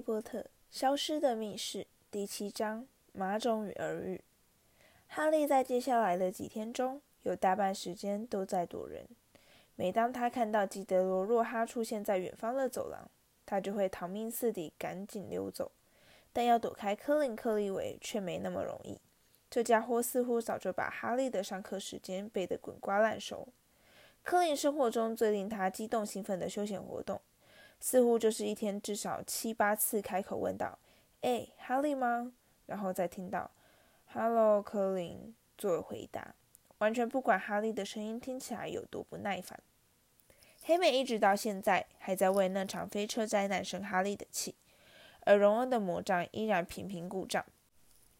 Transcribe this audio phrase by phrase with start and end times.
[0.00, 4.22] 波特：消失的密室》第七章：马种与耳语。
[5.06, 9.06] 哈利在接下来的几天中，有大半时间都在躲人。
[9.74, 13.08] 每当他看到基德罗若哈出现在远方的走廊，
[13.46, 15.72] 他就会逃命似的赶紧溜走。
[16.32, 19.00] 但要躲开科林·克利维却没那么容易。
[19.50, 23.48] 这家伙似乎早就把哈利的上课时间背得滚瓜烂熟。
[24.22, 27.20] 科林生活中最令他激动兴奋的休闲活动。
[27.80, 30.78] 似乎就是一天至少七八次开口问道
[31.22, 32.32] ：“哎，哈利吗？”
[32.66, 33.50] 然后再听到
[34.06, 36.34] “Hello，科林”作为回答，
[36.78, 39.58] 完全不管哈利的声音听起来有多不耐烦。
[40.62, 44.54] 黑妹一直到现在还在为那场飞车灾难生哈利的气，
[45.20, 47.44] 而荣恩的魔杖依然频频故障，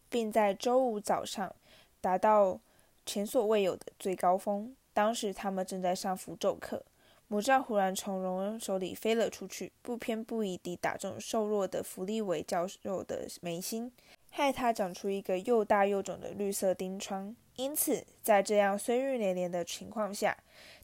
[0.09, 1.55] 并在周五早上
[2.01, 2.59] 达到
[3.05, 4.75] 前所未有的最高峰。
[4.93, 6.83] 当时他们正在上符咒课。
[7.31, 13.91] 魔杖忽然从荣恩手里飞了出去，不偏不倚地打中瘦弱的弗利维教授的眉心，
[14.31, 17.35] 害他长出一个又大又肿的绿色钉疮。
[17.55, 20.35] 因此，在这样岁月连连的情况下，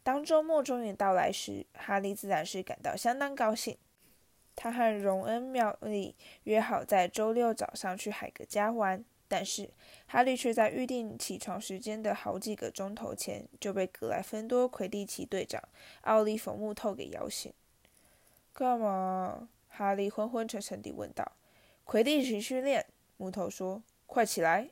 [0.04, 3.76] 当周末终于到来时，哈利自然是感到相当高兴。
[4.56, 9.04] 他和荣恩、妙丽约好在周六早上去海格家玩。
[9.28, 9.70] 但是，
[10.08, 15.62] 哈利却在预定起床时间的好几个钟头前就被格莱芬多魁地奇队长
[16.02, 17.52] 奥利弗·木头给摇醒。
[18.54, 19.50] 干嘛？
[19.68, 21.34] 哈利昏昏沉沉地问道。
[21.84, 22.86] “魁地奇训练。”
[23.18, 23.84] 木头说。
[24.08, 24.70] “快起来！”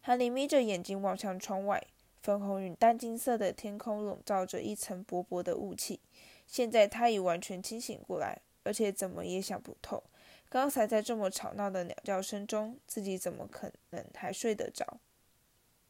[0.00, 1.86] 哈利眯着眼睛望向窗外，
[2.22, 6.00] 粉红与淡金色的天空笼罩着一层薄薄的雾气。
[6.46, 10.02] 现在他已完全清醒过来，而且怎么也想不透。
[10.48, 15.00] 刚才在这么吵闹的鸟叫声中，自己怎么可能还睡得着？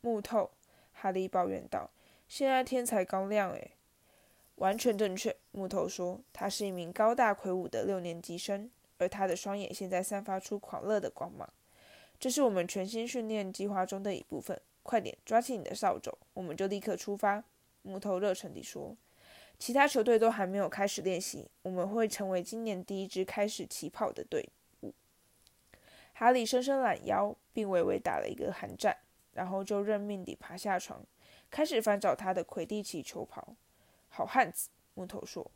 [0.01, 0.51] 木头，
[0.93, 1.91] 哈利抱怨道
[2.27, 3.73] ：“现在天才刚亮，诶。”
[4.57, 11.49] 完全正确。”木头说：“他是一名高大魁梧的六年级生，而他的双眼现在散发出狂热的光芒。
[12.19, 14.59] 这是我们全新训练计划中的一部分。
[14.83, 17.45] 快点，抓起你的扫帚，我们就立刻出发。”
[17.83, 18.97] 木头热忱地说。
[19.59, 24.49] 其他球队都还没有开始练习，我们会成为今年第一支开始起跑的队
[24.83, 24.93] 伍。
[26.13, 28.97] 哈利伸伸懒腰，并微微打了一个寒战，
[29.33, 31.05] 然后就认命地爬下床，
[31.51, 33.57] 开始翻找他的魁地奇球袍。
[34.09, 35.51] 好汉子，木头说：“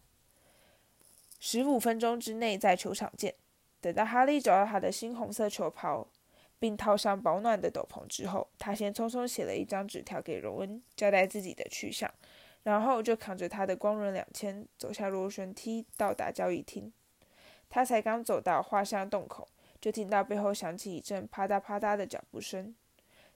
[1.40, 3.34] 十五分钟之内在球场见。”
[3.80, 6.06] 等到哈利找到他的新红色球袍，
[6.58, 12.12] 并套上保暖的斗篷之后，他先匆匆写了一张纸条给荣恩，交代自己的去向。
[12.62, 16.92] 然后就扛着他的光轮两千走下螺旋梯，到达交易厅。
[17.68, 19.48] 他才刚走到画像洞口，
[19.80, 22.74] 就听到背后响起一阵啪嗒啪嗒的脚步声。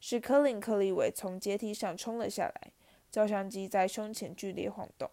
[0.00, 2.72] 是科林·克利维从阶梯上冲了下来，
[3.10, 5.10] 照相机在胸前剧烈晃动，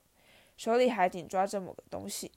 [0.57, 2.31] 手里还紧抓着某个东西。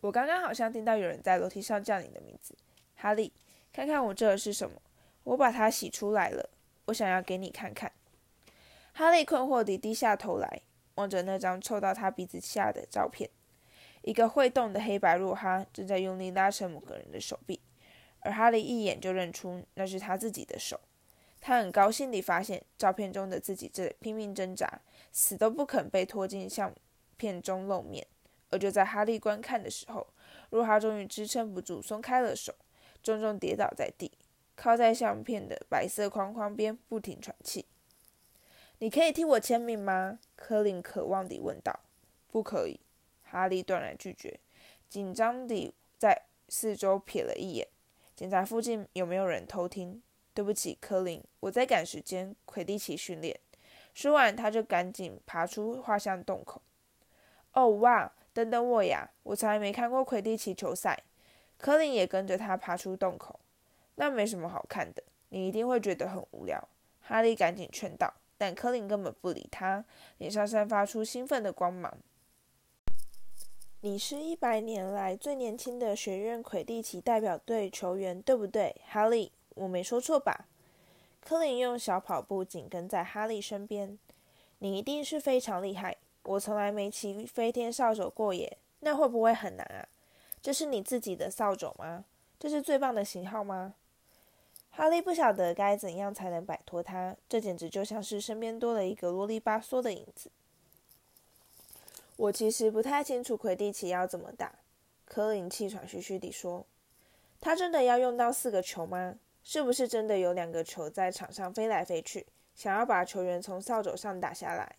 [0.00, 2.56] 我刚刚好像听到有人在楼梯上叫你的名字，
[2.96, 3.32] 哈利。
[3.72, 4.80] 看看我这是什么？
[5.24, 6.50] 我把它洗出来了，
[6.86, 7.92] 我想要给你看看。
[8.94, 10.62] 哈利困惑地低下头来，
[10.96, 13.30] 望着那张凑到他鼻子下的照片。
[14.02, 17.60] 一个会动的黑白若哈正在用力拉扯某个人的手臂，
[18.20, 20.80] 而哈利一眼就认出那是他自己的手。
[21.40, 24.80] 他很高兴地发现照片中的自己正拼命挣扎，
[25.10, 26.72] 死都不肯被拖进相
[27.16, 28.06] 片中露面。
[28.50, 30.06] 而就在哈利观看的时候，
[30.50, 32.54] 若哈终于支撑不住，松开了手，
[33.02, 34.12] 重重跌倒在地，
[34.54, 37.64] 靠在相片的白色框框边，不停喘气。
[38.82, 40.18] 你可以替我签名吗？
[40.34, 41.78] 科林渴望地问道。
[42.26, 42.80] “不可以。”
[43.22, 44.40] 哈利断然拒绝，
[44.88, 47.68] 紧张地在四周瞥了一眼，
[48.16, 50.02] 检查附近有没有人偷听。
[50.34, 53.38] “对不起，科林，我在赶时间，魁地奇训练。”
[53.94, 56.60] 说完，他就赶紧爬出画像洞口。
[57.54, 58.12] “哦，哇！
[58.32, 61.04] 等等我呀，我从来没看过魁地奇球赛。”
[61.56, 63.38] 科林也跟着他爬出洞口。
[63.94, 66.68] “那没什么好看的，你一定会觉得很无聊。”
[67.00, 68.12] 哈利赶紧劝道。
[68.42, 69.84] 但科林根本不理他，
[70.18, 71.96] 脸上散发出兴奋的光芒。
[73.82, 79.30] 你是一百年来最年轻的学院魁地奇代表队球员，对不对，哈利？
[79.50, 80.48] 我没说错吧？
[81.20, 83.96] 科林用小跑步紧跟在哈利身边。
[84.58, 89.86] 你一定是非常厉害，我从来没骑飞天扫帚过耶，那会不会很难啊？
[90.40, 92.04] 这是你自己的扫帚吗？
[92.40, 93.76] 这是最棒的型号吗？
[94.74, 100.30] 哈利不晓得该怎样才能摆脱他，这简直就像是身边多了一个啰里吧嗦的影子。
[102.16, 104.54] 我其实不太清楚魁地奇要怎么打，
[105.04, 106.64] 科林气喘吁吁地说
[107.38, 109.16] ：“他真的要用到四个球吗？
[109.44, 114.76] 是不是真的有两个球在场上飞来飞去，想要把球员从扫帚上打下来？”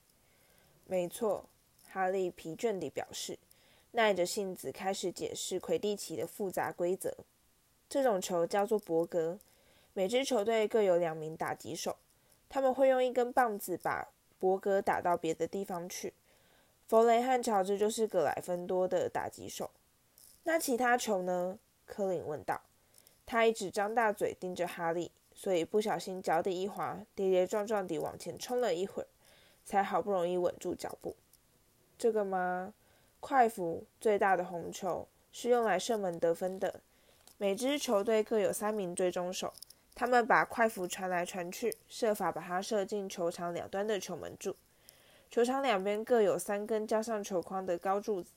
[0.87, 1.45] 没错，
[1.89, 3.37] 哈利疲倦地表示
[3.91, 7.15] ：“耐着性子开始解释魁地奇的复杂规则。
[7.87, 9.37] 这种球叫做博格，
[9.95, 11.97] 每支球队各有两名打击手，
[12.49, 14.09] 他们会用一根棒子把
[14.39, 16.13] 博格打到别的地方去。
[16.87, 19.69] 弗雷和乔治就是格莱芬多的打击手。
[20.43, 21.59] 那其他球呢？
[21.85, 22.61] 科林问道。
[23.25, 29.07] 他一直张大嘴盯着哈利，所以不小心脚底一滑，跌跌撞撞地往前冲了一会儿，
[29.63, 31.15] 才好不容易稳住脚步。
[31.97, 32.73] 这个吗？
[33.19, 36.81] 快服最大的红球是用来射门得分的。
[37.37, 39.53] 每支球队各有三名追踪手，
[39.95, 44.55] 他们把快符传来传去，设法把它射进球场两端的球门柱。
[45.29, 48.33] 球场两边各有三根加上球框的高柱子。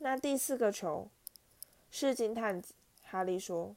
[0.00, 1.08] 那第四个球
[1.90, 3.74] 是金探子，哈利说，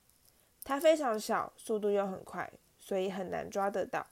[0.64, 4.08] 它非常小，速度又很快，所以很难抓得到。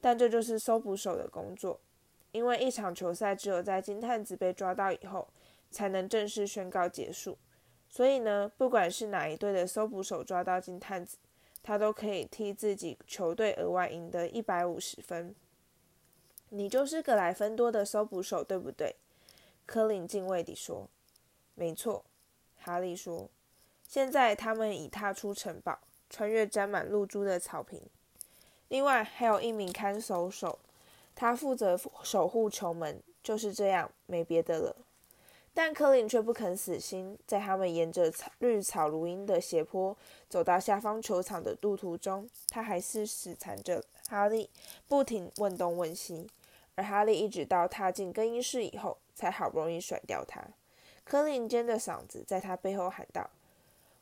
[0.00, 1.80] 但这就是搜捕手的工作，
[2.32, 5.28] 因为一场球赛只有在金探子被抓到以后，
[5.70, 7.36] 才能正式宣告结束。
[7.88, 11.18] 所以呢，不管是哪一队的搜捕手抓到金探子，
[11.62, 15.34] 他都可以替自己球队额外赢得一百五十分。
[16.48, 18.96] 你就是格莱芬多的搜捕手，对不对？
[19.66, 20.88] 科林敬畏地说。
[21.54, 22.04] 没错，
[22.58, 23.28] 哈利说。
[23.86, 25.78] 现在他们已踏出城堡，
[26.08, 27.82] 穿越沾满露珠的草坪。
[28.68, 30.58] 另外还有一名看守手，
[31.14, 33.02] 他负责守护球门。
[33.22, 34.76] 就是这样，没别的了。
[35.52, 39.96] 但科林却不肯死心，在他们沿着草绿草如茵的斜坡
[40.28, 44.48] 走到下方球场的路途中，他还是死缠着哈利，
[44.88, 46.30] 不停问东问西。
[46.76, 50.40] 而哈利一直到踏进更衣室以后，才好不容易甩掉他。
[51.04, 53.28] 科林尖着嗓子在他背后喊道：“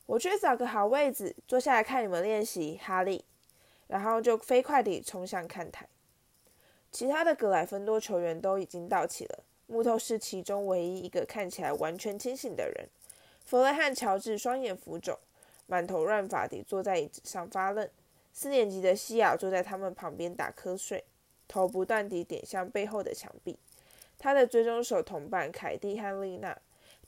[0.07, 3.25] 我去找个好位子坐下来看你们练习。”哈利，
[3.87, 5.89] 然后就飞快地冲向看台。
[6.93, 9.43] 其他的格莱芬多球员都已经到齐了。
[9.69, 12.89] 木头是其中唯一一个看起来完全清醒的人。
[13.45, 15.17] 弗雷和乔治双眼浮肿，
[15.67, 17.89] 满头乱发地坐在椅子上发愣。
[18.33, 21.05] 四年级的西雅坐在他们旁边打瞌睡，
[21.47, 23.59] 头不断地点向背后的墙壁。
[24.19, 26.59] 他的追踪手同伴凯蒂和丽娜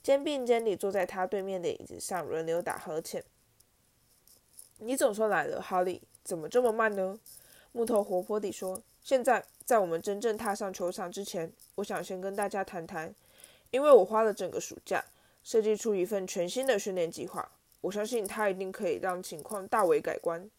[0.03, 3.23] 肩并肩地坐在他对面的椅子上，轮流打呵欠。
[4.77, 7.19] 你总算来了，哈利，怎么这么慢呢？
[7.71, 13.15] 木头活泼地说：“现在。”在我们真正踏上球场之前，我想先跟大家谈谈，
[13.69, 15.05] 因为我花了整个暑假
[15.43, 17.49] 设计出一份全新的训练计划，
[17.79, 20.49] 我相信它一定可以让情况大为改观。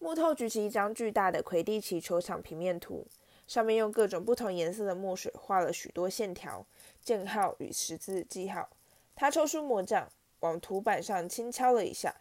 [0.00, 3.06] 木头举起一张巨大的魁地奇球场平面图，
[3.46, 6.66] 上面用各种不同颜色的墨水画了许多线条、
[7.04, 8.68] 箭号与十字记号。
[9.14, 10.10] 他抽出魔杖，
[10.40, 12.12] 往图板上轻敲了一下，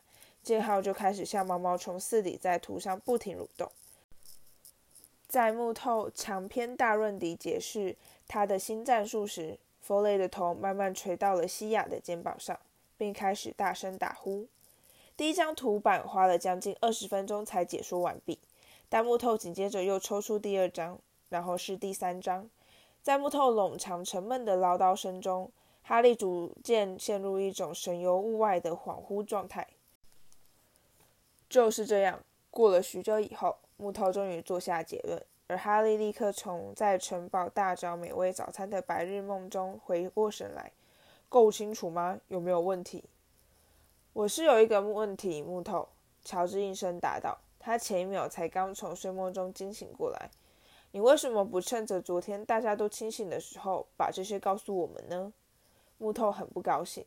[0.44, 3.72] 箭号就开始像毛毛虫似的在图上不停蠕动。
[5.28, 7.96] 在木头长篇大论地解释
[8.28, 12.58] 他的新战术时，弗雷的头慢慢垂到了西亚的肩膀上，
[12.98, 14.48] 并开始大声打呼。
[15.18, 18.40] 第一张图板花了将近二十分钟才解说完毕，
[18.88, 21.00] 但木头紧接着又抽出第二张，
[21.30, 22.50] 然后是第三张。
[23.02, 25.52] 在木头冗长沉闷的唠叨声中，
[25.84, 29.68] 哈利逐渐陷入一种神游物外的恍惚状态。
[31.50, 32.20] 就是这样，
[32.50, 33.58] 过了许久以后。
[33.78, 40.72] 木头终于做下结论，而哈利立刻从在城堡大找美味早餐的白日梦中回过神来。
[41.28, 42.20] 够清楚吗？
[42.28, 43.04] 有没有问题？
[44.14, 45.90] 我是有一个问题，木头。
[46.24, 47.38] 乔治应声答道。
[47.60, 50.30] 他前一秒才刚从睡梦中惊醒过来。
[50.92, 55.34] 你为什么不趁着昨天大家都清醒的时候把这些告诉我们呢？
[55.98, 57.06] 木头很不高兴。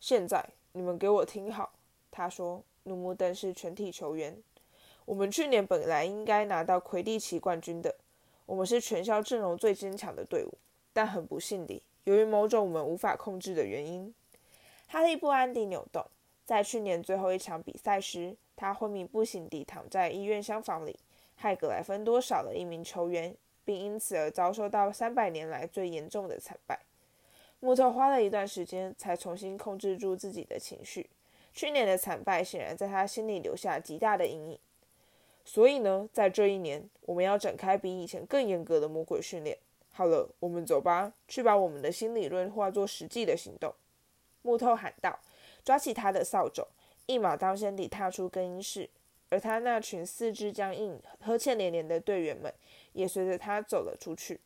[0.00, 1.72] 现在你们给我听好，
[2.10, 2.62] 他说。
[2.86, 4.42] 怒目瞪视全体球员。
[5.06, 7.94] 我们去年本来应该拿到魁地奇冠军的，
[8.46, 10.54] 我们是全校阵容最坚强的队伍，
[10.92, 14.14] 但很不幸地，由于某种我们无法控制的原因，
[14.86, 16.04] 哈利不安地扭动。
[16.44, 20.98] 在去年最后一场比赛时，他昏迷不醒地躺在医院厢房里，
[21.36, 23.34] 害格莱芬多少了一名球员，
[23.64, 26.80] 并因此而遭受到三百年来最严重的惨败。
[27.60, 31.08] 木头花了一段时间才重新控制住自己的情绪。
[31.54, 34.58] 去年的惨败显然在他心里留下极大的阴影。
[35.44, 39.58] 所以呢，在这一年，我们要展开比以前更严格的魔鬼训练。
[39.90, 43.74] 好了，我们走吧，去把我们的新理论化作实际的行动。”
[44.42, 45.20] 木头喊道，
[45.64, 46.66] 抓起他的扫帚，
[47.06, 48.90] 一马当先地踏出更衣室。
[49.30, 52.52] 而他那群四肢僵硬、呵欠连连的队员们
[52.92, 54.40] 也随着他走了出去。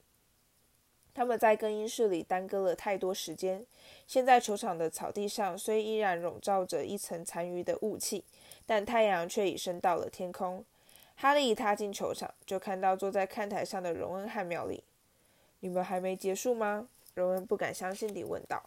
[1.13, 3.67] 他们在更衣室里耽搁了太多时间。
[4.07, 8.25] 现在球场的草地上虽依然笼罩着一层残余的雾气，
[8.65, 10.65] 但太阳却已升到了天空。
[11.21, 14.85] 哈利一踏进球场，就看到坐在看台上的荣恩和妙丽。
[15.59, 18.63] “你们还没结束吗？”荣恩不敢相信地问道。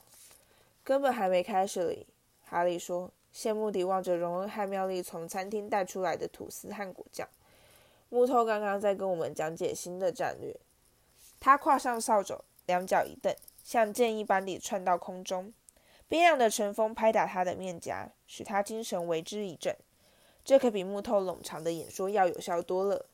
[0.83, 2.05] 根本还没开始哩。
[2.43, 7.25] 哈利说，羡慕地望着荣恩和妙丽从餐厅带出来的吐司和果酱。
[8.09, 10.53] 木头刚刚在跟我们讲解新的战略。
[11.39, 15.53] 他跨上扫帚，两脚一蹬，像箭一般地窜到空中。
[16.09, 19.73] 冰凉的晨风拍打他的面颊，使他精神为之一振。
[20.43, 23.05] 这可比木头冗长的演说要有效多了。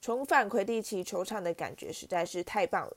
[0.00, 2.96] 重返魁地奇球场的感觉实在是太棒了。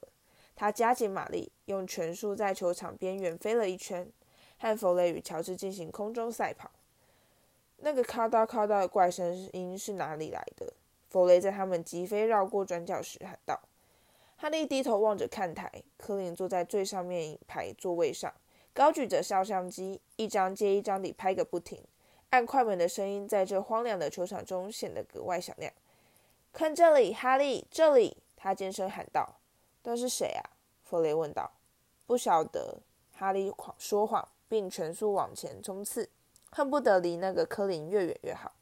[0.56, 4.12] 他加紧马力，用全速在球场边缘飞了一圈，
[4.58, 6.70] 和弗雷与乔治进行空中赛跑。
[7.78, 10.74] 那个咔嗒咔嗒的怪声音是哪里来的？
[11.10, 13.62] 弗雷在他们急飞绕过转角时喊道。
[14.36, 18.34] 哈利低头望着看台，科林坐在最上面一排座位上，
[18.74, 21.82] 高举着照相机，一张接一张地拍个不停。
[22.30, 25.72] 按快门的声音在这荒凉的球场中显得格外响亮。
[26.54, 28.18] 看这里，哈利，这里！
[28.36, 29.38] 他尖声喊道。
[29.84, 30.44] 那是谁啊？
[30.84, 31.52] 弗雷问道。
[32.06, 32.80] 不晓得。
[33.14, 36.10] 哈利谎说谎，并全速往前冲刺，
[36.52, 38.54] 恨不得离那个科林越远越好。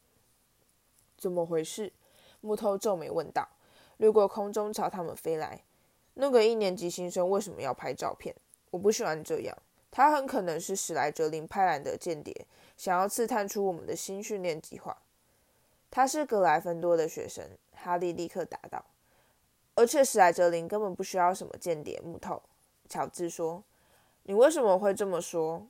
[1.16, 1.94] 怎么回事？
[2.42, 3.48] 木头皱眉问道，
[3.98, 5.62] 掠过空中朝他们飞来。
[6.16, 8.36] 那个一年级新生为什么要拍照片？
[8.72, 9.56] 我不喜欢这样。
[9.92, 12.48] 他很可能是史莱哲林派来的间谍。
[12.78, 15.02] 想要刺探出我们的新训练计划。
[15.90, 18.86] 他是格莱芬多的学生，哈利立刻答道。
[19.76, 22.00] 而且史莱哲林根本不需要什么间谍。
[22.02, 22.42] 木头，
[22.88, 23.64] 乔治说
[24.24, 25.68] ：“你为什么会这么说？”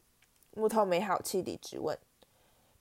[0.56, 1.98] 木头没好气地质问：“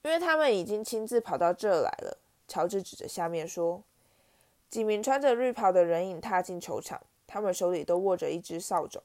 [0.03, 2.17] 因为他们已经亲自跑到这儿来了。”
[2.47, 3.83] 乔治指着下面说
[4.69, 9.01] ：“几名穿着绿袍的人影踏进球场，他们手里都握着一只扫帚。”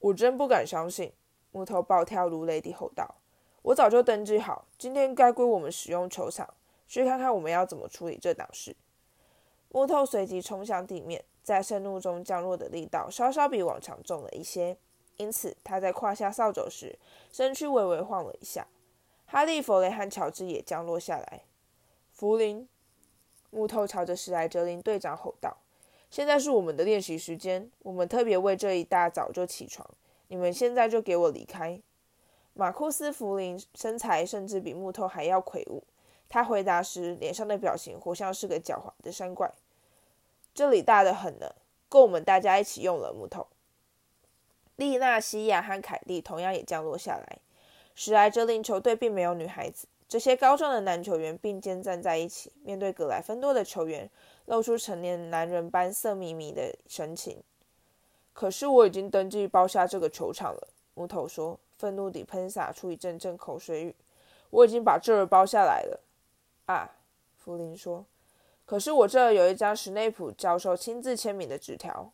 [0.00, 1.12] 我真不敢相信！
[1.50, 3.16] 木头暴跳如雷地吼道。
[3.62, 6.52] 我早就登记好，今天该归我们使用球场，
[6.88, 8.74] 去看看我们要怎么处理这档事。
[9.68, 14.76] 木头随即冲向地面，在盛怒中降落的力道稍稍比往常重了一些，
[15.16, 16.98] 因此他在胯下扫帚时，
[17.30, 18.66] 身躯微微晃了一下。
[19.26, 21.44] 哈利、弗雷和乔治也降落下来。
[22.10, 22.68] 福林，
[23.50, 25.56] 木头朝着史莱哲林队长吼道
[26.10, 29.88] ：“现在是我们的练习时间，我们特别为这一大早就起床，
[30.26, 31.80] 你们现在就给我离开。”
[32.54, 35.82] 马库斯·福林身材甚至比木头还要魁梧。
[36.28, 39.52] 他回答时，脸上的表情活像是个狡猾的山怪。
[40.54, 41.54] 这里大得很呢，
[41.88, 43.12] 够我们大家一起用了。
[43.12, 43.46] 木头。
[44.76, 47.38] 丽娜、西亚和凯蒂同样也降落下来。
[47.94, 49.86] 史莱哲林球队并没有女孩子。
[50.08, 54.10] 这些高壮的男球员并肩站在一起，面对格莱芬多的球员，
[54.46, 57.42] 露出成年男人般色眯眯的神情。
[58.34, 61.58] 可是我已经登记包下这个球场了，木头说。
[61.82, 63.96] 愤怒地喷洒出一阵阵口水雨。
[64.50, 66.00] 我已经把这儿包下来了。
[66.66, 66.88] 啊，
[67.36, 68.06] 福林说。
[68.64, 72.12] 可是我这儿有一张史内普教授亲自签名的纸条。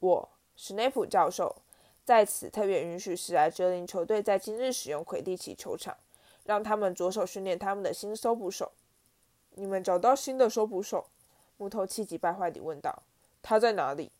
[0.00, 1.56] 我，史内普教授，
[2.04, 5.96] 在此特别允许史莱哲林球队在今日使用魁地奇球场，
[6.44, 8.72] 让他们着手训练他们的新搜捕手。
[9.52, 11.06] 你们找到新的搜捕手？
[11.56, 13.02] 木头气急败坏地问道。
[13.40, 14.12] 他在哪里？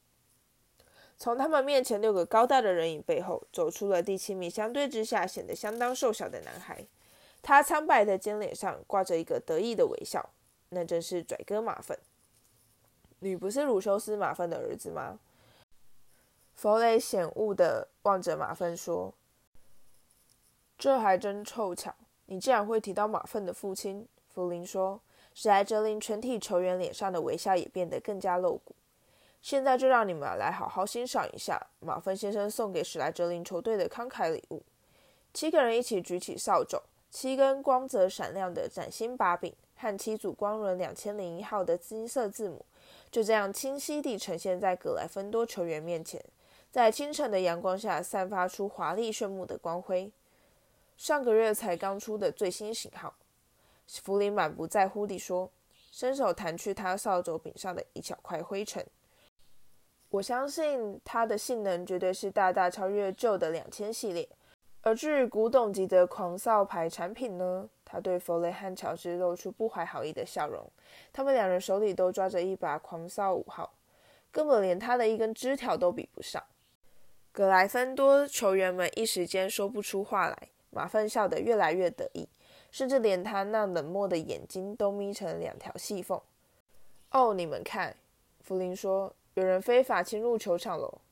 [1.18, 6.86] 从他们面前六个高大的人影背后，走出了第七名，相对之下显得相当瘦小的男孩。
[7.42, 10.30] 他苍白的尖脸上挂着一个得意的微笑，
[10.70, 11.98] 那正是拽哥马粪。
[13.20, 15.18] 你不是鲁修斯马粪的儿子吗？
[16.54, 19.14] 弗雷显悟的望着马粪说
[20.76, 21.94] ：“这还真凑巧，
[22.26, 25.00] 你竟然会提到马粪的父亲。”弗林说。
[25.38, 28.74] 史莱哲林全体球员脸上的微笑也变得更加露骨。
[29.40, 34.62] 现在就让你们来好好欣赏一下马芬先生送给史莱哲林球队的慷慨礼物。
[35.32, 42.64] 七个人一起举起扫帚，七根光泽闪亮的崭新把柄和七组光轮两千零一号的金色字母，
[43.10, 46.24] 就这样清晰地呈现在格莱芬多球员面前，
[46.70, 50.10] 在清晨的阳光下散发出华丽炫目的光辉。
[50.96, 53.14] 上个月才刚出的最新型号，
[53.86, 55.50] 弗林满不在乎地说，
[55.92, 58.84] 伸手弹去他扫帚柄上的一小块灰尘。
[60.16, 64.26] 我相信它的性能绝对是大大超越旧的两千系列。
[64.80, 67.68] 而至于古董级的狂扫牌产品呢？
[67.84, 70.64] 他对弗雷和乔治露出不怀好意的笑容。
[71.12, 73.74] 他们两人手里都抓着一把狂扫五号，
[74.32, 76.42] 根本连他的一根枝条都比不上。
[77.30, 80.48] 格莱芬多球员们一时间说不出话来。
[80.70, 82.28] 马粪笑得越来越得意，
[82.70, 86.20] 甚至连他那冷漠的眼睛都眯成两条细缝。
[87.10, 87.94] 哦，你们看，
[88.40, 89.12] 弗林说。
[89.36, 91.02] 有人非法侵入球场喽！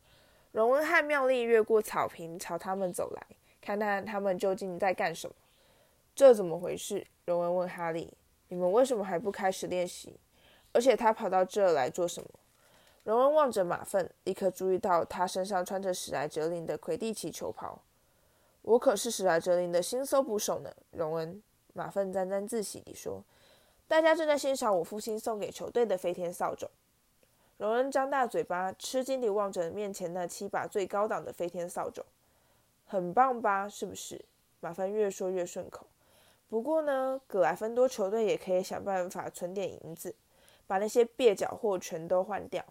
[0.53, 3.27] 荣恩和妙丽越过草坪朝他们走来，
[3.61, 5.37] 看看他们究竟在干什么。
[6.15, 7.07] 这怎么回事？
[7.27, 8.11] 荣恩问哈利
[8.49, 10.19] ：“你们为什么还不开始练习？
[10.73, 12.31] 而且他跑到这儿来做什么？”
[13.05, 17.83] 荣恩望着马粪，立刻注意到他身上穿着史莱哲林的魁地奇球袍。
[18.63, 21.35] 我可是史莱哲林的新搜捕手呢。”荣恩·
[21.75, 23.23] 马粪沾沾自喜地说
[23.87, 26.67] ：“大家正在欣赏我父亲送给球队的飞天扫帚。”
[27.57, 32.05] 荣恩张大嘴巴，吃惊地望着面前那七把最高档的飞天扫帚。
[32.87, 33.69] “很棒吧？
[33.69, 34.25] 是不是？”
[34.61, 35.87] 马芬越说越顺口。
[36.49, 40.15] 不过呢，格莱芬多球队也可以想办法存点银子，
[40.67, 42.65] 把那些蹩脚货全都换掉。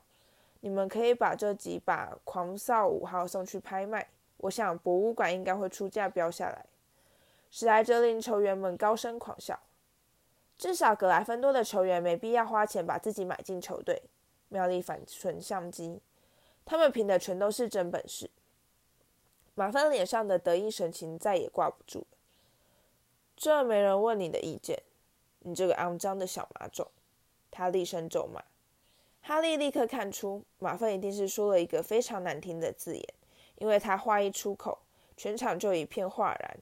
[0.59, 6.65] 你们可以把这几把狂扫五号送去拍卖，我想博物馆应该会出价标下来。
[7.51, 9.59] 史莱哲林球员们高声狂笑。
[10.57, 14.01] 至少格莱芬多的球员没必要花钱把自己买进球队。
[14.53, 15.99] 妙丽反唇相讥，
[16.63, 18.29] 他们凭的全都是真本事。
[19.55, 22.17] 马芬脸上的得意神情再也挂不住了。
[23.35, 24.83] 这没人问你的意见，
[25.39, 26.91] 你这个肮脏的小马种！
[27.49, 28.43] 他厉声咒骂。
[29.21, 33.13] 哈利立刻看出马粪一定是说了一个非常难听的字眼，
[33.55, 34.77] 因为他话一出口，
[35.17, 36.59] 全场就一片哗然。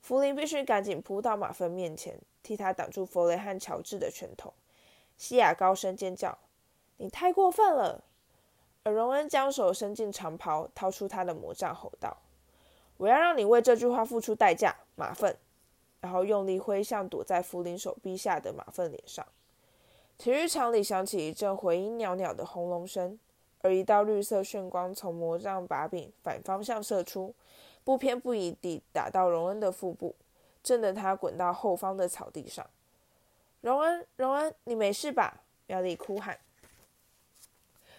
[0.00, 4.54] 弗林必须赶紧扑到马粪面前，替他挡住弗雷和乔治的拳头。
[5.16, 6.38] 西亚高声尖叫
[6.98, 8.02] ：“你太过分了！”
[8.84, 12.16] 而荣恩将手伸进长袍，掏出他的魔杖，吼道
[12.98, 15.36] ：“我要让你为这句话付出代价，马粪！”
[16.00, 19.26] 然后用力挥向躲在弗林手臂下的马粪脸上。
[20.16, 23.18] 体育场里响起一阵回音袅袅的轰隆声，
[23.62, 27.34] 而一道绿色炫光从魔杖把柄反方向射出，
[27.82, 30.14] 不偏不倚地打到荣恩的腹部，
[30.62, 32.64] 震得他滚到后方的草地上。
[33.62, 35.42] 荣恩，荣恩，你没事吧？
[35.66, 36.38] 妙丽哭喊。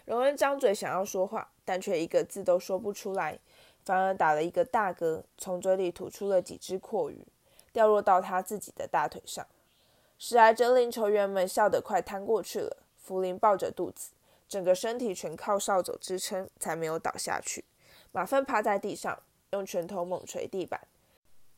[0.08, 3.38] 荣恩张嘴想要说话，但却一个字都说不出来，
[3.84, 7.28] 反而打了一个大嗝，从嘴里吐出了几只阔鱼，
[7.74, 9.46] 掉落到他自己的大腿上。
[10.18, 12.78] 史莱哲林球员们笑得快瘫过去了。
[12.96, 14.12] 弗林抱着肚子，
[14.48, 17.66] 整个身体全靠扫帚支撑，才没有倒下去。
[18.14, 19.22] 马粪趴在地上，
[19.52, 20.80] 用拳头猛捶地板。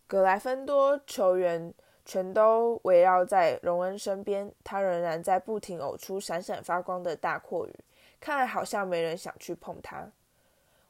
[0.07, 1.71] 格莱芬多球员
[2.03, 7.73] 全都围绕在荣恩身边，他仍然在不停呕出闪闪发光的大阔鱼，
[8.19, 10.11] 看来好像没人想去碰它。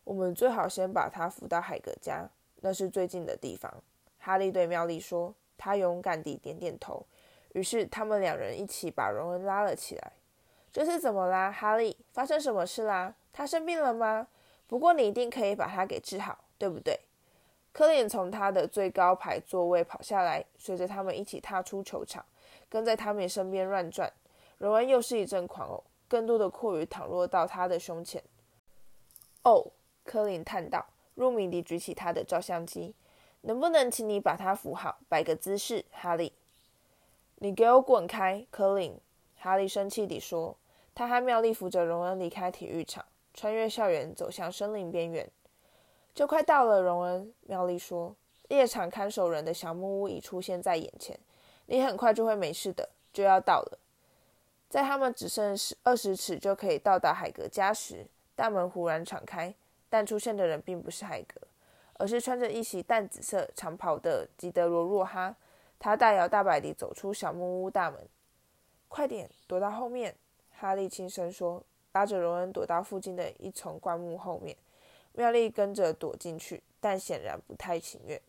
[0.04, 2.28] 我们最好先把他扶到海格家，
[2.62, 3.72] 那是最近的地方。
[4.18, 7.06] 哈利对妙丽说，他勇敢地点点头。
[7.54, 10.12] 于是他们两人一起把荣恩拉了起来。
[10.72, 11.98] 这是怎么啦，哈利？
[12.12, 13.16] 发生什么事啦？
[13.32, 14.28] 他生病了吗？
[14.68, 17.00] 不过你一定可以把他给治好，对不对？
[17.72, 22.26] 科林从他的最高排座位跑下来，随着他们一起踏出球场，
[22.68, 24.12] 跟在他们身边乱转。
[24.58, 28.22] 荣恩又是一阵狂呕，更多的阔鱼淌落到他的胸前。
[29.44, 29.72] 哦，
[30.04, 32.94] 科林叹道，入迷地举起他的照相机。
[33.42, 36.34] 能不能请你把他扶好，摆个姿势，哈利？
[37.36, 39.00] 你给我滚开，科林！
[39.38, 40.58] 哈利生气地说。
[40.94, 45.32] 他和妙丽扶着荣恩离开体育场，穿越校园，走向森林边缘。
[46.14, 47.34] 就快到了，荣恩。
[47.48, 48.16] 妙丽说。
[48.50, 51.18] 猎场看守人的小木屋已出现在眼前，
[51.68, 53.78] 你很快就会没事的，就要到了。
[54.70, 58.06] 在他们只剩十二十尺就可以到达海格家时，
[58.36, 59.54] 大门忽然敞开，
[59.90, 61.42] 但出现的人并不是海格，
[61.96, 65.36] 而是穿着一袭淡紫色长袍的吉德罗·若哈。
[65.80, 68.08] 他大摇大摆地走出小木屋大门，
[68.88, 70.16] 快点躲到后面！
[70.52, 74.56] 哈利轻声说，拉着荣恩躲到附近的一丛灌木后面。
[75.14, 78.22] 妙丽跟着躲进去，但显然不太情愿。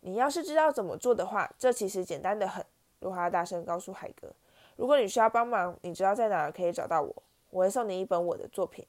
[0.00, 2.64] 你要是知道怎么做的话，这其实简单的很。
[3.00, 4.32] 若哈大声告诉海格
[4.76, 7.22] ：“如果你需要帮忙，你知道在哪儿可以找到我。
[7.50, 8.86] 我会送你一本我的作品。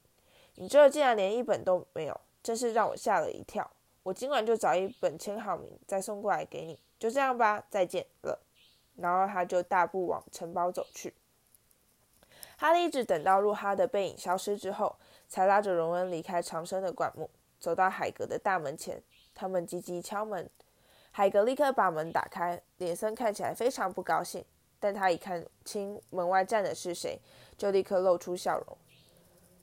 [0.56, 3.70] 你这竟然连一本都没有，真是让我吓了一跳。
[4.02, 8.40] 我今晚就找一本签好名，再送过来给你。”就这样吧，再见了。
[8.96, 11.14] 然后他就大步往城堡走去。
[12.56, 14.96] 哈利一直等到若哈的背影消失之后，
[15.28, 17.28] 才拉着荣恩离开长生的灌木，
[17.60, 19.02] 走到海格的大门前。
[19.34, 20.48] 他们急急敲门，
[21.10, 24.42] 海格立刻把门打开，脸色看起来非常不高兴。
[24.86, 27.20] 但他一看清门外站的是谁，
[27.58, 28.78] 就立刻露出笑容。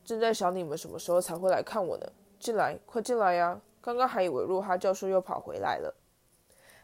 [0.04, 2.06] 正在想你们什么时候才会来看我呢？
[2.42, 3.62] 进来，快进来呀！
[3.80, 5.96] 刚刚还以为若哈教授又跑回来了。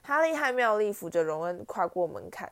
[0.02, 2.50] 哈利和妙丽扶着荣恩跨过门槛，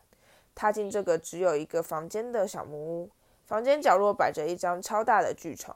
[0.53, 3.09] 踏进这个只有一个房间的小木屋。
[3.45, 5.73] 房间角落摆着一张超大的巨床，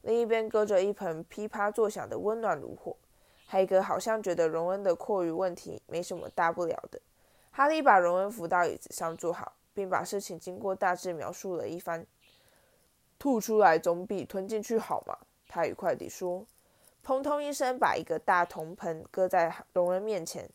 [0.00, 2.96] 另一边搁着一盆噼啪作响的温暖炉火。
[3.44, 6.98] 海格好像觉得荣恩的阔鱼问题没什么大不了的。
[7.60, 12.06] 哈利把荣恩扶到椅子上坐好，并把事情经过大致描述了一番。
[13.18, 16.46] 吐出来总比吞进去好嘛，他愉快地说。
[17.04, 20.48] 砰通一声，把一个大铜盆搁在荣恩面前。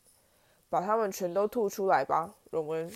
[0.68, 2.92] 把它们全都吐出来吧，荣恩。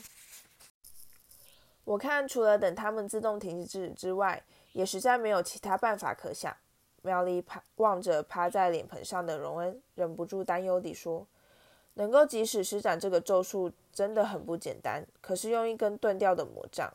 [1.84, 4.44] 我看除了等它们自动停止之外，
[4.74, 6.58] 也实在没有其他办法可想。
[7.04, 11.28] 妙丽趴望着趴在脸盆上的荣恩，忍不住担忧地说
[12.00, 15.06] ：“能够即使施展这个咒术，真的很不简单。
[15.20, 16.94] 可是用一根断掉的魔杖。”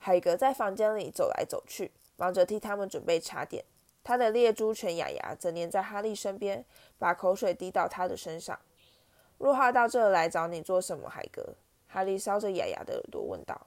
[0.00, 3.62] 海格在房间里走来走去，忙着替他们准备茶点。
[4.02, 6.64] 他的猎猪犬雅雅则黏在哈利身边，
[6.98, 8.58] 把口水滴到他的身上。
[9.36, 11.10] 若哈到这来找你做什么？
[11.10, 11.54] 海格，
[11.86, 13.66] 哈利搔着雅雅的耳朵问道。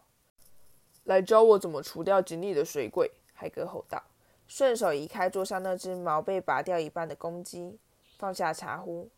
[1.04, 3.12] 来教我怎么除掉井里的水鬼。
[3.34, 4.02] 海格吼道，
[4.48, 7.78] 顺手移开桌上那只毛被拔掉一半的公鸡，
[8.18, 9.10] 放下茶壶。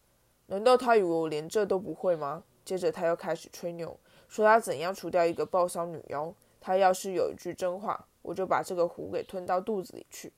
[0.52, 2.44] 难道他以为我连这都不会吗？
[2.66, 6.34] 接着他又开始吹牛，说他怎样除掉一个暴骚女妖。
[6.60, 10.34] 他要是有一句真话，我就把这个壶给吞到肚子里去。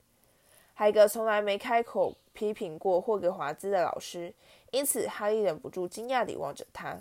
[0.72, 4.32] 海格从来没开口批评过霍格华兹的老师，
[4.70, 6.96] 因此哈利忍不住惊讶地望着他。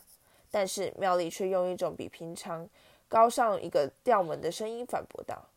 [0.49, 2.67] 但是妙丽却用一种比平常
[3.07, 5.49] 高上一个调门的声音反驳道：“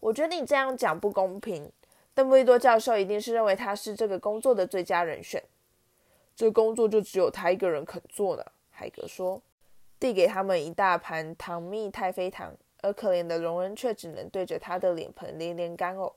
[0.00, 1.70] 我觉得你这样讲不公平。
[2.12, 5.40] 邓布利多教授一定是认为他是这个工作的最佳人选。
[6.34, 9.42] 这工作就只有他一个人肯做呢。”海格说，
[9.98, 12.54] 递给他们一大盘糖蜜太妃糖。
[12.82, 16.12] 而可怜的荣恩却只能对着他的脸盆连连干呕，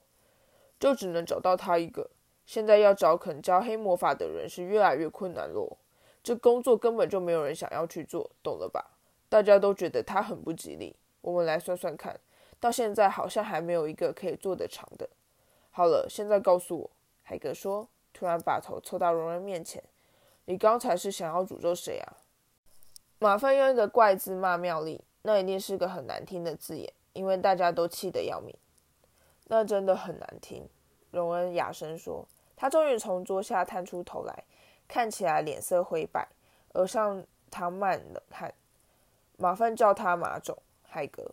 [0.77, 2.10] 就只能找到他一个。
[2.45, 5.77] 现在要找肯教黑魔法的人是越来越困难喽。
[6.21, 8.97] 这工作根本就没有人想要去做，懂了吧？
[9.30, 10.93] 大家都觉得他很不吉利。
[11.21, 12.19] 我们来算算看，
[12.60, 15.10] 到现在好像还没有一个可以做得长的。
[15.71, 16.89] 好了，现在告诉我，
[17.23, 19.82] 海格说，突然把头凑到荣恩面前，
[20.49, 22.17] 你刚才是想要诅咒谁啊？
[23.19, 25.01] 马粪用一个怪字骂妙丽。
[25.23, 28.55] 那一定是个很难听的字眼，因为大家都气得要命。
[29.47, 30.69] 那真的很难听，
[31.12, 32.25] 荣恩哑声说。
[32.55, 34.45] 他终于从桌下探出头来，
[34.88, 36.25] 看起来脸色灰白，
[36.75, 38.53] 额上淌满冷汗。
[39.36, 41.31] 马粪叫他马总，海格。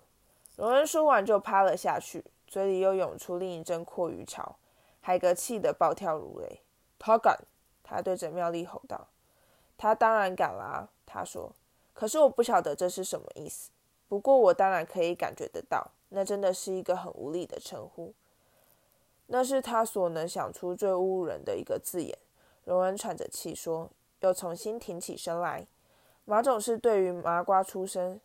[0.56, 4.56] 荣恩说完就趴了下去，嘴里又涌出另一阵阔鱼潮。
[5.00, 6.62] 海格气得暴跳如雷。
[6.98, 7.38] 他敢！
[7.84, 9.06] 他对着妙丽吼道。
[9.78, 11.52] 他当然敢啦，他说。
[11.92, 13.70] 可是我不晓得这是什么意思。
[14.08, 18.12] 不过我当然可以感觉得到，那真的是一个很无力的称呼。
[19.28, 22.18] 那是他所能想出最侮辱人的一个字眼。
[22.64, 25.66] 荣恩喘着气说，又重新挺起身来。
[26.24, 28.20] 马种是对于麻瓜出身，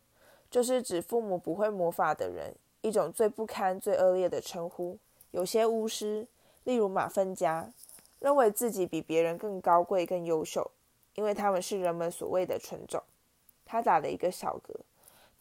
[0.50, 4.98] 就是指父母不会魔法的人，一种最不堪、最恶劣的称呼。
[5.32, 6.28] 有些巫师，
[6.64, 7.72] 例如马粪家，
[8.20, 10.72] 认为自己比别人更高贵、更优秀，
[11.16, 13.02] 因为他们是人们所谓的纯种。
[13.66, 14.76] 他打了一个小嗝。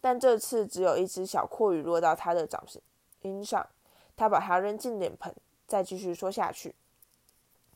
[0.01, 3.67] 但这次只有一只小阔鱼落到他的掌心上，
[4.15, 5.35] 他把它扔进脸盆，
[5.67, 6.73] 再继续说下去。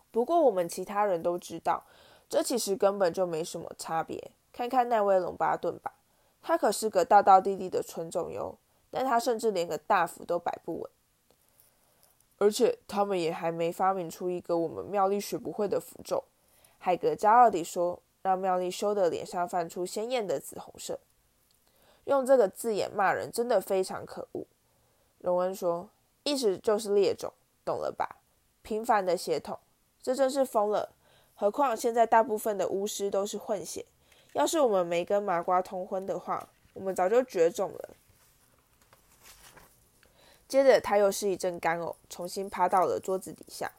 [0.09, 1.83] 不过我们其他人都知道，
[2.29, 4.31] 这其实根本就没什么差别。
[4.53, 5.95] 看看那位隆巴顿吧，
[6.41, 8.57] 他可是个道道地地的纯种哟，
[8.89, 10.89] 但他甚至连个大斧都摆不稳。
[12.43, 16.21] 而且他们也还没发明出一个我们妙丽学不会的符咒。
[16.77, 20.99] 海格骄傲地说，让妙丽羞得脸上泛出鲜艳的紫红色。
[22.03, 24.45] 用这个字眼骂人真的非常可恶，
[25.19, 25.87] 荣恩说，
[26.23, 27.31] 意思就是劣种，
[27.63, 28.17] 懂了吧？
[28.61, 29.57] 平凡的血统，
[30.01, 30.89] 这真是疯了。
[31.35, 33.85] 何况现在大部分的巫师都是混血，
[34.33, 37.89] 要是我们没跟麻瓜通婚的话，我们早就绝种了。
[40.53, 43.71] 接着他又是一阵干呕，重新趴到了桌子底下。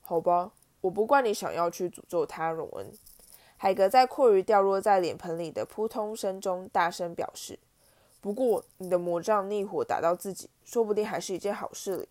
[0.00, 2.90] 好吧，我不怪你想要去诅咒他，荣恩。
[3.58, 7.58] 海格在阔鱼掉落在脸盆里的扑通声中大声表示
[8.22, 12.08] ：“不过，你的魔杖逆火打到自己，说不定还是一件好事哩。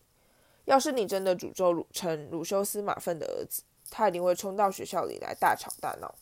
[0.65, 6.13] 要是你真的诅咒鲁成鲁修斯马粪的儿子，他一定会冲到学校里来大吵大闹。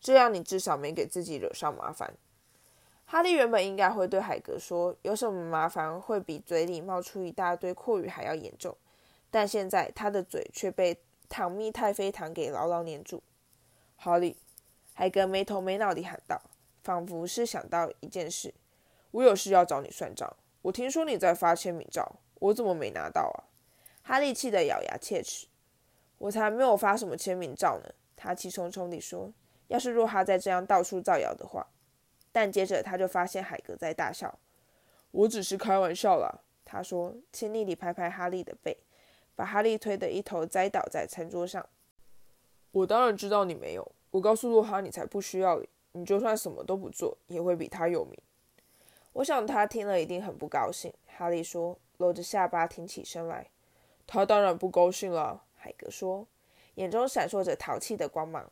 [0.00, 2.12] 这样，你至少没给自己惹上麻烦。”
[3.12, 8.74] 哈利原本应该会对海格说：“有什么麻烦会比嘴里冒出一大堆阔语还要严重？”
[9.30, 10.98] 但现在他的嘴却被
[11.28, 13.22] 糖蜜太妃糖给牢牢粘住。
[13.96, 14.38] 哈利。
[14.94, 16.40] 海格没头没脑地喊道，
[16.82, 18.54] 仿佛是想到一件事
[19.12, 20.34] ：“我有事要找你算账。
[20.62, 23.44] 我听说你在发签名照，我怎么没拿到啊？”
[24.02, 25.46] 哈利气得咬牙切齿
[26.16, 29.30] ：“我才没有发什么签名照呢！”他气冲冲地说
[29.68, 31.66] ：“要是若哈再这样到处造谣的话……”
[32.32, 34.38] 但接着他就发现海格在大笑
[35.12, 38.76] ：“我只是开玩笑啦。”他说，亲昵地拍拍哈利的背，
[39.36, 41.68] 把哈利推得一头栽倒在餐桌上。
[42.72, 48.18] “我当然知道你没有。”我告诉洛哈，你才不需要你，你就算什么都不做，也会比他有名。
[49.14, 50.92] 我想他听了一定很不高兴。
[51.06, 53.48] 哈利说，搂着下巴挺起身来。
[54.06, 55.44] 他当然不高兴了。
[55.54, 56.26] 海格说，
[56.74, 58.50] 眼中闪烁着淘气的光芒。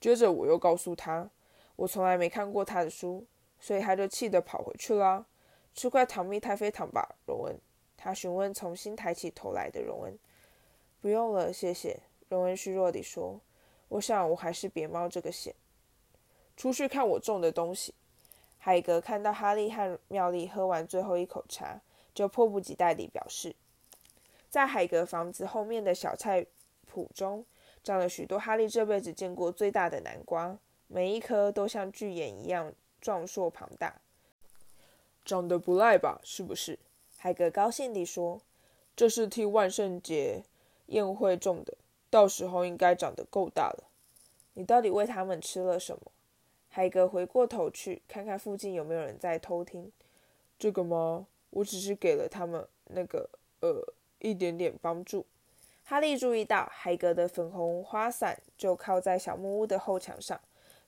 [0.00, 1.30] 接着我又告诉他，
[1.82, 3.26] 我从来没看过他的书，
[3.58, 5.26] 所以他就气得跑回去了。
[5.74, 7.58] 吃块糖蜜太妃糖吧，荣恩。
[7.96, 10.16] 他询问重新抬起头来的荣恩。
[11.00, 11.98] 不用了，谢谢。
[12.28, 13.40] 荣恩虚弱地说
[13.88, 15.56] ：“我想我还是别冒这个险。”
[16.56, 17.92] 出去看我种的东西。
[18.58, 21.80] 海格看到哈利和妙丽喝完最后一口茶，
[22.14, 23.56] 就迫不及待地表示
[24.48, 26.46] ：“在海格房子后面的小菜
[26.88, 27.44] 圃中，
[27.82, 30.56] 长了许多哈利这辈子见过最大的南瓜，
[30.92, 34.02] 每一颗都像巨眼一样壮硕庞大。
[35.24, 36.20] 长得不赖吧？
[36.22, 36.78] 是不是？”
[37.16, 38.42] 海格高兴地说
[38.94, 40.42] ：“这是替万圣节
[40.86, 41.74] 宴会种的，
[42.10, 43.84] 到时候应该长得够大了。
[44.54, 46.12] 你到底喂它们吃了什么？”
[46.68, 49.90] 海格回过头去，看看附近有没有人在偷听。
[50.58, 51.26] 这个吗？
[51.50, 53.28] 我只是给了他们那个
[53.60, 53.82] 呃
[54.18, 55.24] 一点点帮助。
[55.84, 60.40] 哈利注意到海格的粉红花伞就靠在小木屋的后墙上。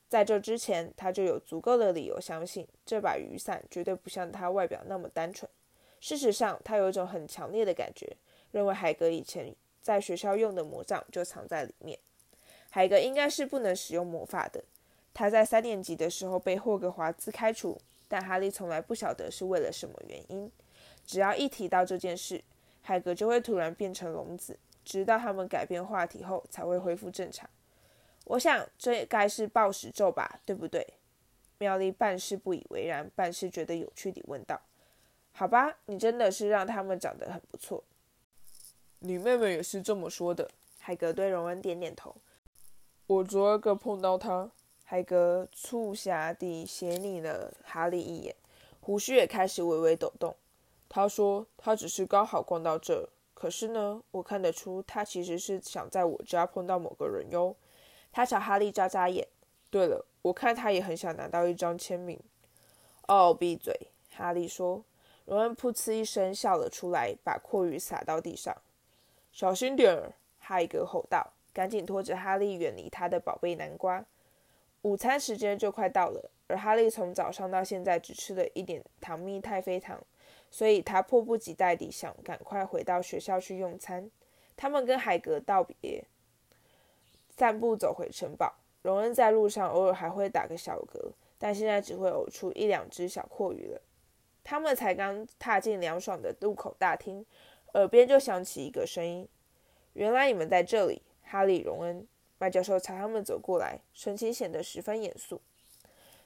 [0.08, 5.50] 在这之前，他就有足够的理由相信这把雨伞绝对不像他外表那么单纯。
[6.00, 8.16] 事实上，他有一种很强烈的感觉，
[8.52, 11.98] 认为海格以前在学校用的魔杖就藏在里面。
[12.70, 14.62] 海格应该是不能使用魔法的。
[15.12, 20.50] 他在三年级的时候被霍格华兹开除，但哈利从来不晓得是为了什么原因。
[21.06, 22.42] 只要一提到这件事，
[22.82, 27.48] 海格就会突然变成聋子，直到他们改变话题后才会恢复正常。
[28.24, 30.86] 我想这该是暴食咒吧，对不对？
[31.58, 34.60] 妙丽半是不以为然，半是觉得有趣地问道
[35.32, 37.84] ：“好吧，你真的是让他们长得很不错。”
[38.98, 40.50] 你妹妹也是这么说的。
[40.78, 42.16] 海格对荣恩点点头。
[43.06, 44.50] 我昨儿个碰到他。
[44.82, 48.34] 海格促狭地斜睨了哈利一眼，
[48.80, 50.36] 胡须也开始微微抖动。
[50.88, 57.56] 他说：“他只是刚好逛到这，可是呢，我看得出他其实是想在我家碰到某个人哟。”
[58.14, 59.26] 他朝哈利眨眨眼。
[59.70, 62.16] 对了，我看他也很想拿到一张签名。
[63.08, 63.88] 哦，闭嘴！
[64.12, 64.84] 哈利说。
[65.24, 68.56] 荣恩噗嗤一声笑了出来，把阔鱼撒到地上。
[69.32, 70.12] 小心点儿！
[70.38, 74.04] 海格吼道，赶紧拖着哈利远离他的宝贝南瓜。
[74.82, 80.00] 午餐时间就快到了，而哈利从早上到现在只吃了一点糖蜜太妃糖，
[80.52, 84.08] 所以他迫不及待地想赶快回到学校去用餐。
[84.56, 86.04] 他们跟海格道别，
[87.36, 88.54] 散步走回城堡。
[88.82, 93.80] 荣恩在路上偶尔还会打个小嗝，但现在只会呕出一两只小阔鱼了。
[94.42, 97.24] 他们才刚踏进凉爽的渡口大厅，
[97.72, 99.26] 耳边就响起一个声音
[99.94, 105.40] ：“原来你们在这里，哈利、荣恩。”麦教授朝他们走过来，神情显得十分严肃。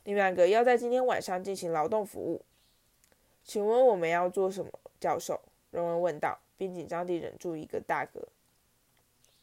[0.03, 2.43] 你们两个要在今天晚上进行劳动服务，
[3.45, 4.73] 请问我们要做什么？
[4.99, 5.41] 教授，
[5.71, 8.25] 荣恩问道，并紧张地忍住一个大嗝。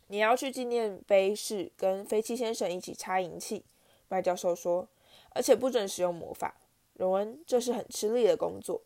[0.08, 3.65] 你要去纪念碑室跟飞七先生一起插银器，
[4.08, 4.88] 麦教授说，
[5.32, 6.56] 而且不准使用魔法。
[6.94, 8.82] 荣恩，这是很吃力的工作。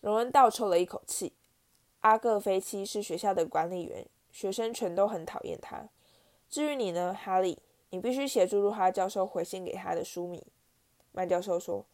[0.00, 1.34] 荣恩倒抽了一口气。
[2.00, 5.88] 阿各飞七是学校的管理员，学生全都很讨厌他。
[6.50, 7.58] 至于你呢，哈利，
[7.90, 10.44] 你必须协助路哈教授回信给他的书迷。
[11.12, 11.84] 麦教授说：“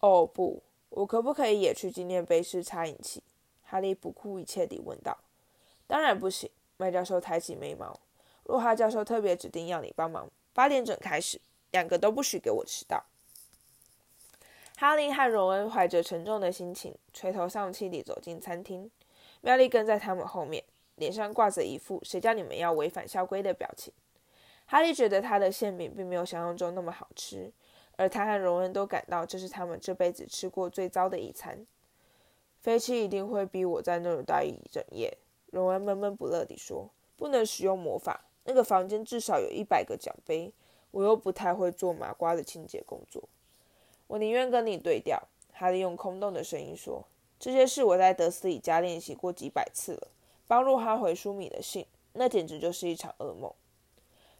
[0.00, 3.22] 哦，不，我可不可以也去纪念碑室插引器？”
[3.62, 5.18] 哈利不顾一切地问道。
[5.86, 8.00] “当然不行。”麦教授抬起眉毛。
[8.44, 11.38] “洛哈教授特别指定要你帮忙，八点整开始，
[11.72, 13.04] 两个都不许给我迟到。”
[14.78, 18.90] 哈利和荣恩怀着沉重的心情，垂头丧气地走进餐厅。
[19.42, 20.64] 妙丽跟在他们后面。
[20.98, 23.92] 脸上挂着一副“谁叫你们要违反校规”的表情。
[24.66, 27.52] 哈利觉得他的馅饼并没有想象中那么好吃，
[27.96, 31.64] 而他和荣恩都感到这是他们这辈子吃过最糟的一餐。
[32.60, 35.16] 飞机一定会逼我在那儿待一整夜。
[35.50, 40.52] 荣恩闷闷不乐地说：“不能使用魔法，那个房间至少有一百个奖杯，
[40.90, 43.28] 我又不太会做麻瓜的清洁工作。
[44.06, 47.04] 我宁愿跟你对调。”哈利用空洞的声音说
[47.40, 50.08] ：“这些事我在德斯里家练习过几百次了。”
[50.46, 51.84] 帮助他回舒米的信，
[52.14, 53.52] 那简直就是一场噩梦。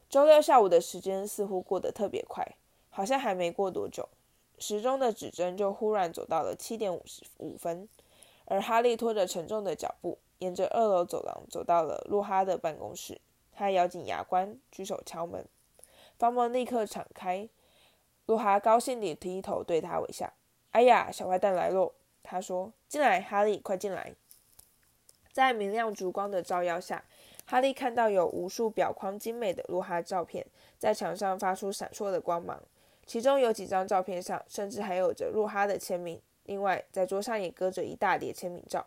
[0.08, 2.56] 周六下午的时间似乎过得特别快，
[2.88, 4.08] 好像还没过多久，
[4.58, 7.86] 时钟的指针就忽然走到了七点五十五分。
[8.46, 13.20] 而哈利拖着沉重的脚步，沿着二楼走廊走到了洛哈的办公室。
[13.52, 15.44] 他咬紧牙关，举手敲门，
[16.18, 17.48] 房门立刻敞开。
[18.26, 20.32] 洛哈高兴地低头对他微笑。
[20.70, 24.14] “哎呀，小坏蛋来喽！”他说，“进来，哈利，快进来。”
[25.32, 27.04] 在明亮烛光的照耀下，
[27.46, 30.46] 哈利看到有无数表框精美的洛哈照片
[30.78, 32.62] 在墙上发出闪烁的光芒。
[33.06, 36.20] 其中有几张照片上甚至还有着洛哈的签名。
[36.44, 38.86] 另外，在桌上也搁着一大叠签名照。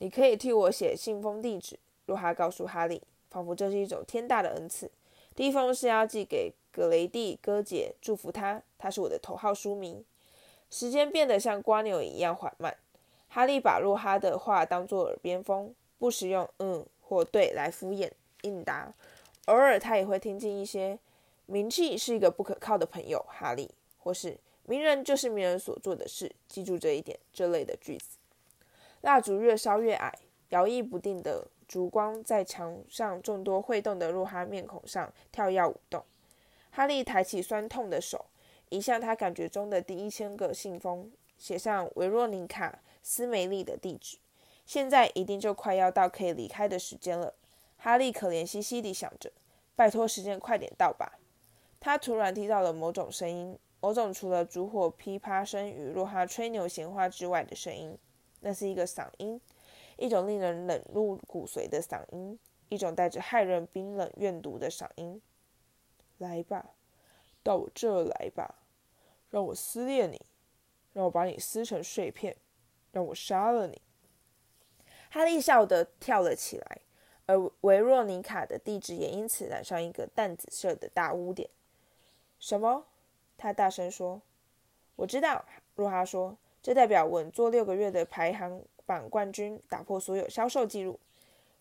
[0.00, 4.88] 你可以替我写信封地址，洛哈告诉哈利，仿佛这是一种天大的恩赐。
[5.34, 10.04] 第一封是要寄给格雷蒂哥姐，祝福他，他是我的头号书迷。
[10.70, 12.76] 时间变得像蜗牛一样缓慢。
[13.28, 18.08] 哈利把洛哈的话当作耳边风，不时用“嗯”或对来敷衍
[18.42, 18.94] 应答。
[19.46, 20.96] 偶尔他也会听进一些
[21.46, 28.17] “名气是一个不可靠的朋友”，哈利，或是“名人就是名人所做的事”，记住这一点这类的句子。
[29.08, 30.12] 蜡烛越烧越矮，
[30.50, 36.04] 摇曳不定的烛光在墙上众多会动的若哈面孔上跳跃舞动。
[36.68, 38.26] 哈利抬起酸痛的手，
[38.68, 42.68] 移向他感觉中的第一千个信封，写上维若妮卡·
[43.02, 44.18] 斯梅利的地址。
[44.66, 47.32] 现在一定就快要到可以离开的时间了。
[47.78, 49.32] 哈利可怜兮兮地想着
[49.74, 51.18] ：“拜托，时间快点到吧！”
[51.80, 57.96] 他突然听到了某种声音，某种除了烛火噼啪声与若哈吹牛闲话之外的声音。
[58.40, 59.40] 那是一个嗓音，
[59.96, 65.20] 一种令人冷入骨髓的嗓音，一种带着骇人冰冷怨毒的嗓音。
[66.18, 66.70] 来吧，
[67.42, 68.62] 到我这儿来吧，
[69.30, 70.20] 让我撕裂你，
[70.92, 72.36] 让我把你撕成碎片，
[72.92, 73.82] 让我杀了你。
[75.10, 76.80] 哈利笑得跳了起来，
[77.26, 81.50] 而维若妮卡的地址也因此染上一个淡紫色的大污点。
[82.38, 82.86] 什么？
[83.36, 84.22] 他大声说
[84.96, 86.36] ：“我知道。”若哈说。
[86.62, 90.98] 这代表稳坐六个月的排行榜冠军打破所有销售记录。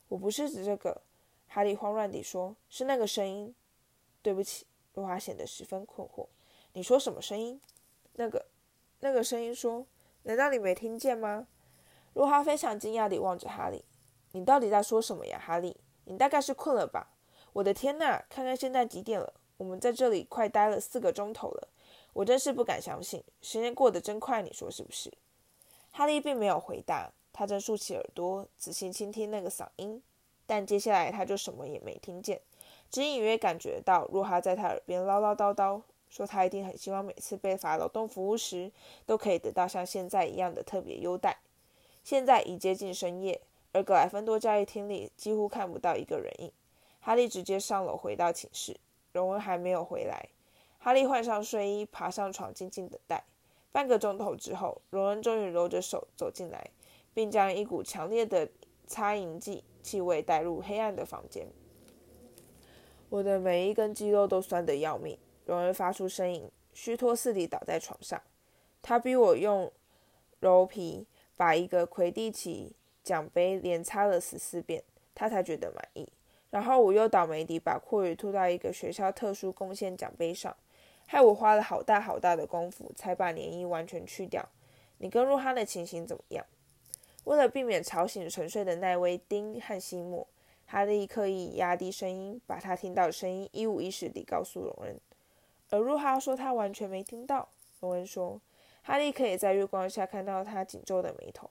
[0.10, 1.02] 我不是指这个，
[1.48, 3.54] 哈利慌乱地说：“是那个声音。”
[4.22, 6.28] 对不起，露华显得十分困惑。
[6.74, 7.62] 你说什么声音？
[8.14, 8.46] 那个，
[9.00, 9.86] 那个声音说
[10.24, 11.48] ：“难道你没听见吗？”
[12.14, 13.86] 露华非常惊讶地望着哈利
[14.34, 15.78] ：“你到底在说什么呀，哈利？
[16.06, 17.14] 你大概是困了吧？”
[17.54, 18.24] 我的天哪！
[18.30, 19.34] 看看现在几点了？
[19.58, 21.68] 我们在这里快待了四个钟头了。
[22.18, 25.14] 我真是不敢相信，时间过得真快，你说是不是？
[25.92, 30.02] 哈利并没有回答，他正竖起耳朵仔细倾听那个嗓音，
[30.48, 32.42] 但接下来他就什么也没听见，
[32.90, 38.72] 只隐约感觉到若哈在他耳边唠唠叨叨，说他一定很希望每次被罚劳动服务时
[39.06, 41.38] 都可以得到像现在一样的特别优待。
[42.04, 43.40] 现在已接近深夜，
[43.74, 46.52] 而格莱芬多教育厅里几乎看不到一个人影。
[47.00, 48.76] 哈利直接上楼回到寝室，
[49.14, 50.30] 荣恩还没有回来。
[50.88, 53.22] 哈利换上睡衣，爬上床，静静等待。
[53.74, 56.70] 半个钟头之后，荣恩终于揉着手走进来，
[57.14, 58.48] 并将一股强烈的
[58.88, 61.46] 擦银剂气味带入黑暗的房间。
[63.10, 65.18] 我的每一根肌肉都酸得要命。
[65.44, 68.22] 荣恩发出呻吟，虚脱似地倒在床上。
[68.82, 69.70] 他逼我用
[70.40, 72.74] 柔皮把一个魁地奇
[73.04, 74.82] 奖杯连擦了十四遍，
[75.14, 76.08] 他才觉得满意。
[76.50, 80.56] 然后我又倒霉地把阔鱼吐到一个学校特殊贡献奖杯上。
[81.08, 84.48] 害我花了好大好大的功夫才把涟漪完全去掉。
[85.00, 86.46] 你跟若哈的情形怎么样？
[87.24, 90.28] 为了避免吵醒沉睡的奈威丁和西莫，
[90.66, 95.00] 哈利刻意压低声音，把他听到的声音一五一十地告诉荣恩。
[95.70, 97.50] 而若哈说他完全没听到。
[97.80, 98.40] 荣恩说，
[98.82, 101.50] 哈利可以在月光下看到他紧皱的眉头。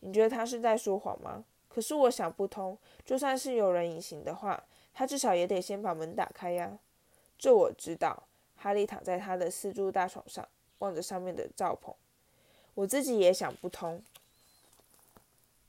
[0.00, 1.44] 你觉得他是在说谎吗？
[1.68, 2.78] 可是我想不通。
[3.04, 6.78] 就算是有人隐形的话，他至少也得先把门打开呀。
[7.38, 8.24] 这我知道。
[8.66, 10.44] 哈利躺在他的四柱大床上，
[10.80, 11.94] 望着上面的帐棚。
[12.74, 14.02] 我自己也想不通。